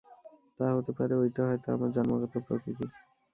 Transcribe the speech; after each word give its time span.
তা 0.57 0.65
হতে 0.75 0.91
পারে– 0.97 1.19
ঐটে 1.21 1.41
হয়তো 1.47 1.67
আমার 1.75 1.89
জন্মগত 1.95 2.33
প্রকৃতি। 2.45 2.85